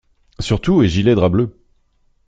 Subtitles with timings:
[0.39, 1.55] Surtout et gilet drap bleu.